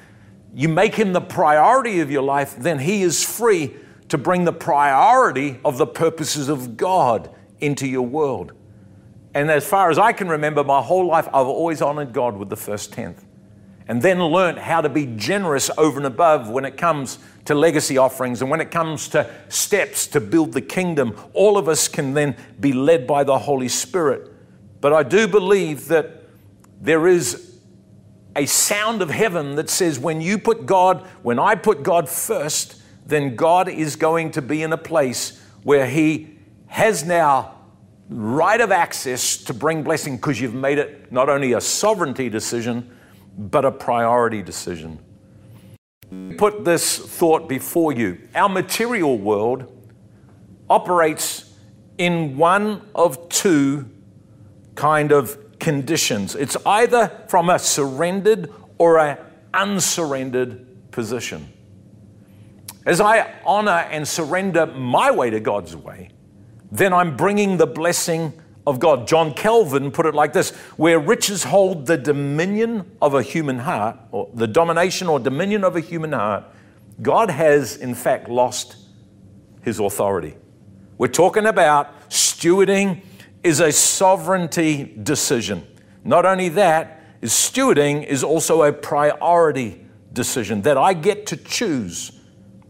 [0.56, 3.76] you make him the priority of your life, then he is free
[4.10, 7.30] to bring the priority of the purposes of God
[7.60, 8.54] into your world.
[9.36, 12.50] And as far as I can remember, my whole life, I've always honored God with
[12.50, 13.24] the first tenth.
[13.88, 17.98] And then learned how to be generous over and above when it comes to legacy
[17.98, 21.18] offerings and when it comes to steps to build the kingdom.
[21.34, 24.32] All of us can then be led by the Holy Spirit.
[24.80, 26.24] But I do believe that
[26.80, 27.60] there is
[28.36, 32.82] a sound of heaven that says, when you put God, when I put God first,
[33.06, 37.56] then God is going to be in a place where He has now
[38.10, 42.90] right of access to bring blessing because you've made it not only a sovereignty decision,
[43.38, 45.00] but a priority decision.
[46.38, 48.20] Put this thought before you.
[48.36, 49.72] Our material world
[50.70, 51.54] operates
[51.98, 53.90] in one of two
[54.76, 56.36] kind of conditions.
[56.36, 59.18] It's either from a surrendered or an
[59.54, 61.48] unsurrendered position.
[62.86, 66.10] As I honor and surrender my way to God's way,
[66.72, 68.34] then I'm bringing the blessing
[68.66, 69.08] of God.
[69.08, 73.98] John Calvin put it like this where riches hold the dominion of a human heart,
[74.12, 76.44] or the domination or dominion of a human heart,
[77.02, 78.76] God has in fact lost
[79.62, 80.36] his authority.
[80.98, 83.02] We're talking about stewarding
[83.44, 85.66] is a sovereignty decision.
[86.04, 92.12] Not only that, is stewarding is also a priority decision that I get to choose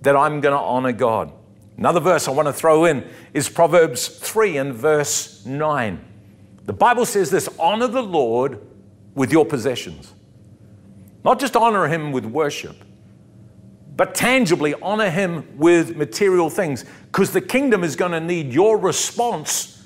[0.01, 1.31] that I'm going to honor God.
[1.81, 5.99] Another verse I want to throw in is Proverbs 3 and verse 9.
[6.65, 8.61] The Bible says this honor the Lord
[9.15, 10.13] with your possessions.
[11.23, 12.75] Not just honor him with worship,
[13.95, 18.77] but tangibly honor him with material things, because the kingdom is going to need your
[18.77, 19.83] response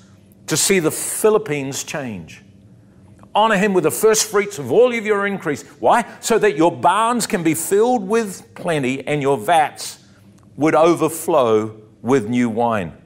[0.48, 2.42] to see the Philippines change.
[3.34, 5.62] Honor him with the first fruits of all of your increase.
[5.80, 6.04] Why?
[6.20, 10.04] So that your barns can be filled with plenty and your vats
[10.56, 12.96] would overflow with new wine.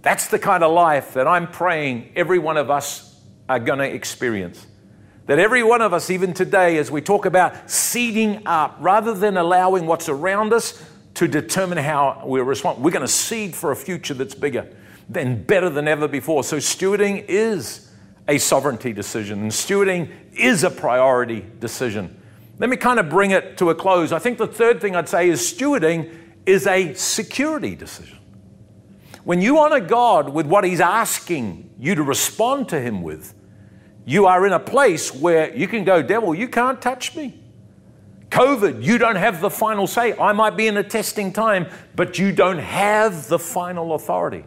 [0.00, 3.84] That's the kind of life that I'm praying every one of us are going to
[3.84, 4.66] experience.
[5.26, 9.36] That every one of us, even today, as we talk about seeding up, rather than
[9.36, 10.82] allowing what's around us
[11.14, 14.66] to determine how we respond, we're going to seed for a future that's bigger
[15.14, 16.42] and better than ever before.
[16.42, 17.92] So, stewarding is
[18.28, 22.18] a sovereignty decision, and stewarding is a priority decision.
[22.58, 24.12] Let me kind of bring it to a close.
[24.12, 26.14] I think the third thing I'd say is stewarding
[26.46, 28.17] is a security decision.
[29.24, 33.34] When you honor God with what He's asking you to respond to Him with,
[34.04, 37.38] you are in a place where you can go, Devil, you can't touch me.
[38.30, 40.16] COVID, you don't have the final say.
[40.18, 41.66] I might be in a testing time,
[41.96, 44.44] but you don't have the final authority.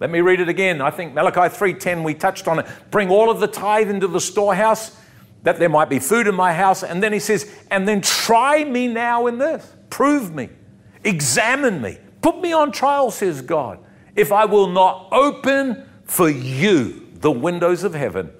[0.00, 0.80] Let me read it again.
[0.80, 2.66] I think Malachi 3:10 we touched on it.
[2.90, 4.96] Bring all of the tithe into the storehouse
[5.42, 8.62] that there might be food in my house and then he says, "And then try
[8.64, 9.66] me now in this.
[9.90, 10.50] Prove me.
[11.02, 11.98] Examine me.
[12.20, 13.78] Put me on trial," says God.
[14.18, 18.30] If I will not open for you the windows of heaven,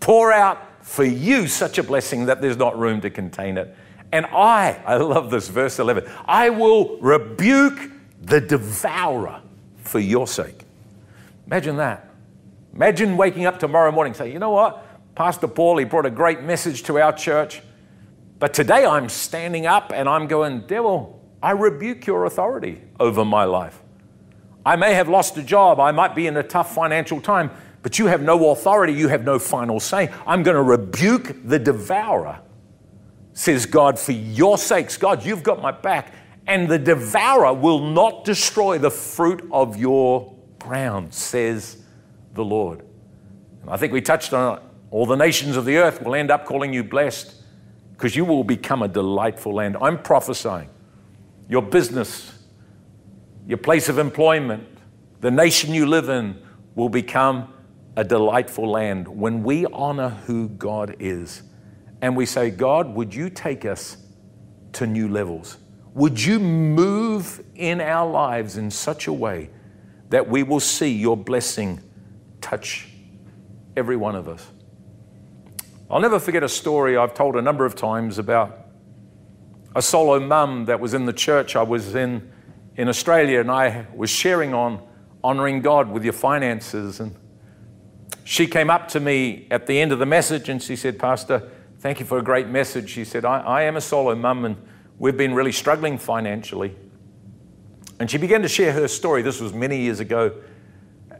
[0.00, 3.76] pour out for you such a blessing that there's not room to contain it.
[4.12, 7.90] And I, I love this, verse 11, I will rebuke
[8.22, 9.42] the devourer
[9.76, 10.62] for your sake.
[11.46, 12.08] Imagine that.
[12.74, 14.84] Imagine waking up tomorrow morning and say, you know what?
[15.14, 17.60] Pastor Paul, he brought a great message to our church.
[18.38, 23.44] But today I'm standing up and I'm going, Devil, I rebuke your authority over my
[23.44, 23.82] life.
[24.66, 25.78] I may have lost a job.
[25.78, 27.52] I might be in a tough financial time,
[27.82, 28.92] but you have no authority.
[28.92, 30.12] You have no final say.
[30.26, 32.40] I'm going to rebuke the devourer,
[33.32, 34.96] says God, for your sakes.
[34.96, 36.12] God, you've got my back.
[36.48, 41.76] And the devourer will not destroy the fruit of your ground, says
[42.34, 42.82] the Lord.
[43.62, 44.62] And I think we touched on it.
[44.90, 47.34] All the nations of the earth will end up calling you blessed
[47.92, 49.76] because you will become a delightful land.
[49.80, 50.70] I'm prophesying.
[51.48, 52.35] Your business,
[53.46, 54.66] your place of employment,
[55.20, 56.40] the nation you live in
[56.74, 57.52] will become
[57.96, 61.42] a delightful land when we honor who God is
[62.02, 63.96] and we say, God, would you take us
[64.74, 65.56] to new levels?
[65.94, 69.48] Would you move in our lives in such a way
[70.10, 71.80] that we will see your blessing
[72.42, 72.88] touch
[73.76, 74.46] every one of us?
[75.88, 78.66] I'll never forget a story I've told a number of times about
[79.74, 82.30] a solo mum that was in the church I was in
[82.76, 84.82] in Australia, and I was sharing on
[85.24, 87.00] honoring God with your finances.
[87.00, 87.16] And
[88.22, 91.50] she came up to me at the end of the message and she said, Pastor,
[91.78, 92.90] thank you for a great message.
[92.90, 94.56] She said, I, I am a solo mum and
[94.98, 96.76] we've been really struggling financially.
[97.98, 99.22] And she began to share her story.
[99.22, 100.42] This was many years ago.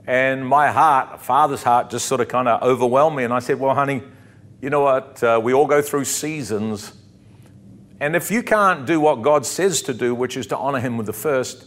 [0.07, 3.25] And my heart, father's heart, just sort of kind of overwhelmed me.
[3.25, 4.03] And I said, Well, honey,
[4.61, 5.21] you know what?
[5.23, 6.93] Uh, we all go through seasons.
[8.01, 10.97] And if you can't do what God says to do, which is to honor Him
[10.97, 11.67] with the first,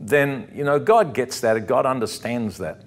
[0.00, 1.66] then, you know, God gets that.
[1.66, 2.82] God understands that.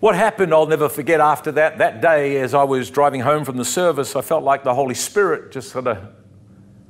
[0.00, 1.78] What happened, I'll never forget after that.
[1.78, 4.96] That day, as I was driving home from the service, I felt like the Holy
[4.96, 5.98] Spirit just sort of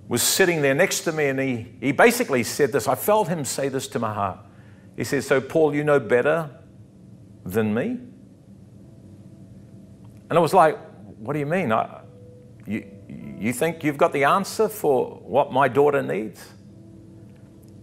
[0.08, 2.88] was sitting there next to me, and he, he basically said this.
[2.88, 4.38] I felt him say this to my heart.
[4.96, 6.50] He says, So, Paul, you know better
[7.44, 7.98] than me?
[10.30, 10.78] And I was like,
[11.18, 11.72] What do you mean?
[11.72, 12.00] I,
[12.66, 12.86] you,
[13.46, 16.44] you think you've got the answer for what my daughter needs?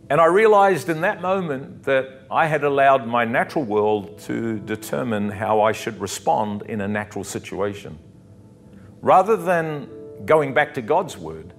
[0.10, 5.30] And I realized in that moment that I had allowed my natural world to determine
[5.30, 8.00] how I should respond in a natural situation.
[9.02, 9.90] Rather than
[10.26, 11.54] going back to God's word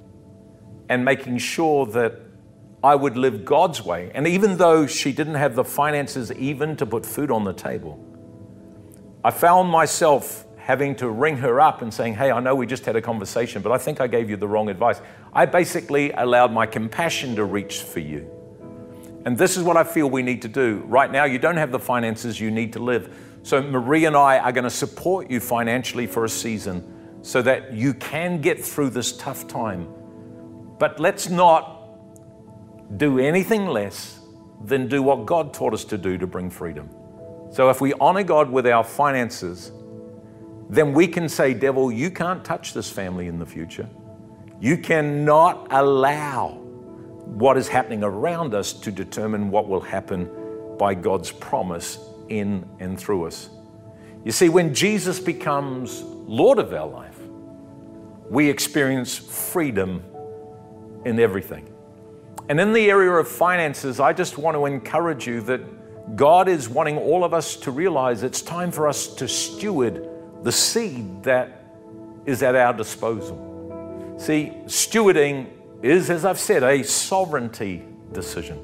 [0.89, 2.21] and making sure that
[2.83, 4.11] I would live God's way.
[4.15, 8.03] And even though she didn't have the finances even to put food on the table,
[9.23, 12.85] I found myself having to ring her up and saying, Hey, I know we just
[12.85, 15.01] had a conversation, but I think I gave you the wrong advice.
[15.33, 18.31] I basically allowed my compassion to reach for you.
[19.25, 20.85] And this is what I feel we need to do.
[20.87, 23.13] Right now, you don't have the finances you need to live.
[23.43, 27.73] So, Marie and I are going to support you financially for a season so that
[27.73, 29.89] you can get through this tough time.
[30.79, 34.21] But let's not do anything less
[34.65, 36.89] than do what God taught us to do to bring freedom.
[37.51, 39.73] So, if we honor God with our finances,
[40.71, 43.89] then we can say, Devil, you can't touch this family in the future.
[44.61, 46.51] You cannot allow
[47.25, 50.31] what is happening around us to determine what will happen
[50.79, 51.99] by God's promise
[52.29, 53.51] in and through us.
[54.25, 57.19] You see, when Jesus becomes Lord of our life,
[58.31, 60.05] we experience freedom
[61.05, 61.69] in everything.
[62.49, 66.69] And in the area of finances, I just want to encourage you that God is
[66.69, 70.10] wanting all of us to realize it's time for us to steward
[70.43, 71.65] the seed that
[72.27, 74.15] is at our disposal.
[74.19, 75.47] See, stewarding
[75.83, 78.59] is, as I've said, a sovereignty decision.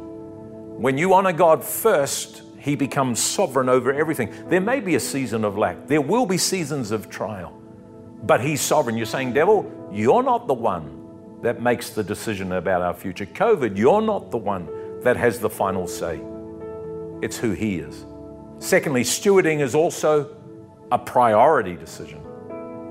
[0.81, 4.33] When you honor God first, He becomes sovereign over everything.
[4.49, 7.59] There may be a season of lack, there will be seasons of trial,
[8.23, 8.97] but He's sovereign.
[8.97, 13.27] You're saying, Devil, you're not the one that makes the decision about our future.
[13.27, 14.69] COVID, you're not the one
[15.03, 16.21] that has the final say.
[17.23, 18.05] It's who He is.
[18.59, 20.36] Secondly, stewarding is also
[20.93, 22.21] a priority decision.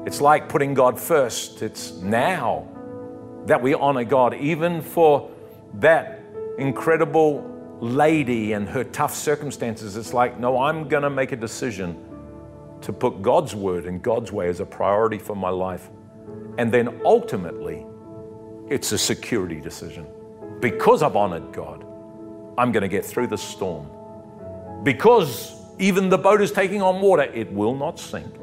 [0.05, 1.61] It's like putting God first.
[1.61, 2.67] It's now
[3.45, 5.31] that we honor God, even for
[5.75, 6.21] that
[6.57, 9.97] incredible lady and her tough circumstances.
[9.97, 12.03] It's like, no, I'm going to make a decision
[12.81, 15.89] to put God's word and God's way as a priority for my life.
[16.57, 17.85] And then ultimately,
[18.69, 20.07] it's a security decision.
[20.59, 21.83] Because I've honored God,
[22.57, 23.89] I'm going to get through the storm.
[24.83, 28.33] Because even the boat is taking on water, it will not sink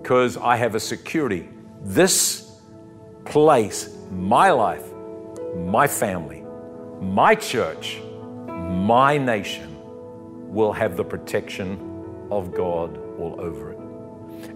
[0.00, 1.48] because I have a security.
[1.82, 2.60] This
[3.24, 4.84] place, my life,
[5.56, 6.44] my family,
[7.00, 8.00] my church,
[8.46, 9.76] my nation
[10.52, 13.78] will have the protection of God all over it.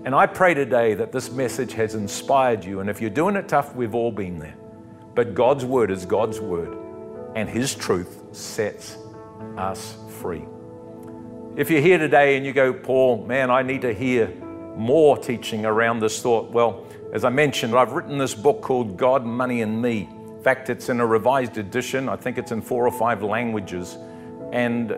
[0.05, 2.81] And I pray today that this message has inspired you.
[2.81, 4.57] And if you're doing it tough, we've all been there.
[5.15, 6.77] But God's word is God's word,
[7.35, 8.97] and His truth sets
[9.57, 10.45] us free.
[11.57, 14.29] If you're here today and you go, Paul, man, I need to hear
[14.77, 19.25] more teaching around this thought, well, as I mentioned, I've written this book called God,
[19.25, 20.07] Money, and Me.
[20.37, 22.11] In fact, it's in a revised edition.
[22.11, 23.97] I think it's in four or five languages.
[24.53, 24.95] And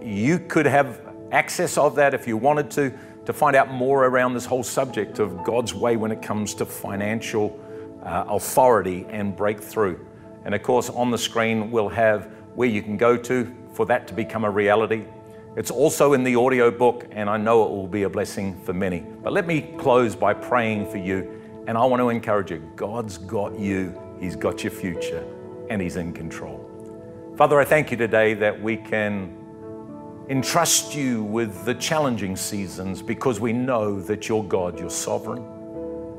[0.00, 1.00] you could have
[1.32, 2.96] access of that if you wanted to,
[3.26, 6.64] to find out more around this whole subject of God's way when it comes to
[6.64, 7.58] financial
[8.04, 9.98] uh, authority and breakthrough.
[10.44, 14.06] And of course, on the screen, we'll have where you can go to for that
[14.06, 15.04] to become a reality.
[15.56, 18.72] It's also in the audio book, and I know it will be a blessing for
[18.72, 19.00] many.
[19.00, 21.40] But let me close by praying for you.
[21.66, 25.24] And I want to encourage you God's got you, He's got your future,
[25.68, 26.64] and He's in control.
[27.36, 29.36] Father, I thank you today that we can
[30.28, 35.44] entrust you with the challenging seasons because we know that you're God, you're sovereign,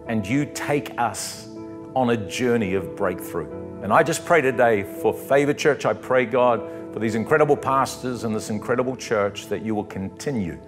[0.07, 1.47] and you take us
[1.95, 3.49] on a journey of breakthrough.
[3.83, 5.85] And I just pray today for Favor Church.
[5.85, 6.61] I pray, God,
[6.93, 10.59] for these incredible pastors and this incredible church that you will continue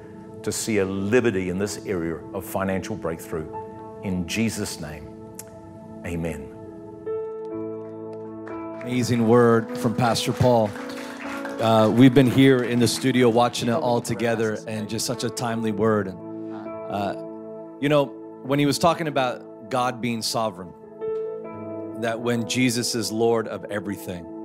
[0.43, 3.47] to see a liberty in this area of financial breakthrough.
[4.03, 5.07] In Jesus' name,
[6.05, 6.47] amen.
[8.81, 10.69] Amazing word from Pastor Paul.
[11.61, 15.29] Uh, we've been here in the studio watching it all together, and just such a
[15.29, 16.07] timely word.
[16.07, 16.17] And
[16.89, 17.13] uh,
[17.79, 18.05] you know,
[18.41, 20.73] when he was talking about God being sovereign,
[22.01, 24.40] that when Jesus is Lord of everything,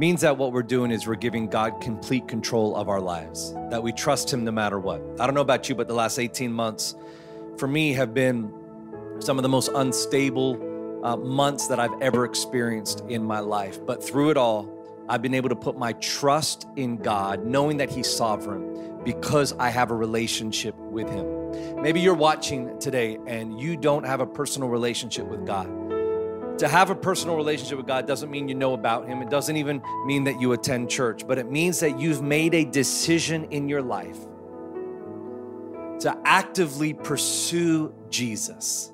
[0.00, 3.82] means that what we're doing is we're giving God complete control of our lives, that
[3.82, 5.02] we trust Him no matter what.
[5.20, 6.96] I don't know about you, but the last 18 months
[7.58, 8.50] for me have been
[9.18, 13.78] some of the most unstable uh, months that I've ever experienced in my life.
[13.84, 14.74] But through it all,
[15.06, 19.68] I've been able to put my trust in God, knowing that He's sovereign because I
[19.68, 21.82] have a relationship with Him.
[21.82, 25.68] Maybe you're watching today and you don't have a personal relationship with God.
[26.60, 29.22] To have a personal relationship with God doesn't mean you know about Him.
[29.22, 32.66] It doesn't even mean that you attend church, but it means that you've made a
[32.66, 34.18] decision in your life
[36.00, 38.92] to actively pursue Jesus,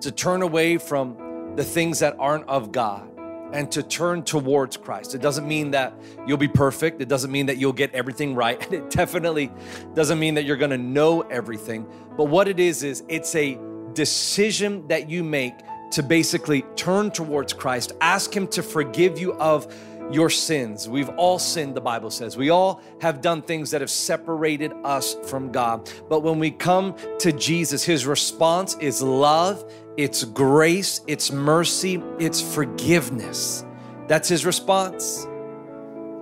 [0.00, 3.06] to turn away from the things that aren't of God
[3.52, 5.14] and to turn towards Christ.
[5.14, 5.92] It doesn't mean that
[6.26, 7.02] you'll be perfect.
[7.02, 8.58] It doesn't mean that you'll get everything right.
[8.64, 9.52] And it definitely
[9.92, 11.86] doesn't mean that you're going to know everything.
[12.16, 13.58] But what it is, is it's a
[13.92, 15.54] decision that you make
[15.96, 19.74] to basically turn towards Christ, ask Him to forgive you of
[20.10, 20.86] your sins.
[20.86, 22.36] We've all sinned, the Bible says.
[22.36, 25.90] We all have done things that have separated us from God.
[26.10, 32.42] But when we come to Jesus, His response is love, it's grace, it's mercy, it's
[32.42, 33.64] forgiveness.
[34.06, 35.26] That's His response.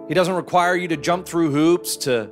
[0.07, 2.31] He doesn't require you to jump through hoops, to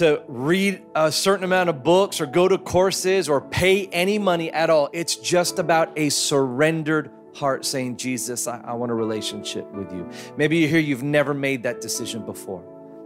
[0.00, 4.50] to read a certain amount of books or go to courses or pay any money
[4.50, 4.88] at all.
[4.94, 10.08] It's just about a surrendered heart saying, Jesus, I, I want a relationship with you.
[10.38, 12.64] Maybe you're here, you've never made that decision before.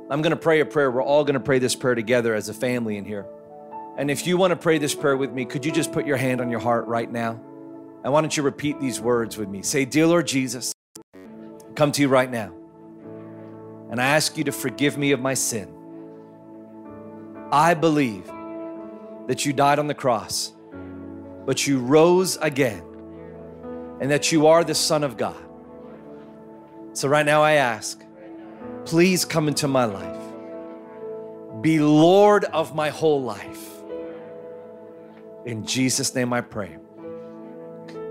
[0.09, 0.89] I'm gonna pray a prayer.
[0.89, 3.27] We're all gonna pray this prayer together as a family in here.
[3.99, 6.41] And if you wanna pray this prayer with me, could you just put your hand
[6.41, 7.41] on your heart right now?
[8.05, 9.63] And why don't you repeat these words with me?
[9.63, 10.73] Say, Dear Lord Jesus,
[11.75, 12.55] come to you right now.
[13.91, 15.74] And I ask you to forgive me of my sin.
[17.53, 18.27] I believe
[19.27, 20.53] that you died on the cross,
[21.47, 22.83] but you rose again,
[24.01, 25.37] and that you are the Son of God.
[26.93, 28.05] So, right now, I ask,
[28.85, 30.17] please come into my life.
[31.61, 33.71] Be Lord of my whole life.
[35.47, 36.77] In Jesus' name I pray.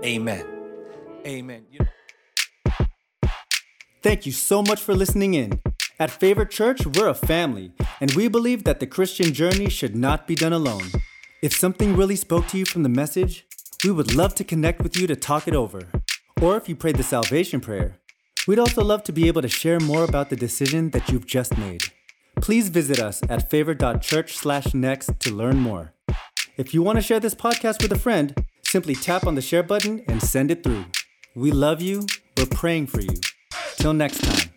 [0.04, 0.46] Amen.
[1.26, 1.66] Amen.
[4.02, 5.60] Thank you so much for listening in.
[6.00, 10.26] At Favor Church, we're a family, and we believe that the Christian journey should not
[10.26, 10.90] be done alone.
[11.40, 13.46] If something really spoke to you from the message,
[13.84, 15.82] we would love to connect with you to talk it over.
[16.42, 18.00] Or if you prayed the salvation prayer,
[18.48, 21.56] we'd also love to be able to share more about the decision that you've just
[21.56, 21.84] made.
[22.40, 25.94] Please visit us at favor.church/next to learn more.
[26.56, 28.34] If you want to share this podcast with a friend,
[28.66, 30.86] simply tap on the share button and send it through.
[31.36, 32.06] We love you.
[32.36, 33.14] We're praying for you.
[33.76, 34.53] Till next time.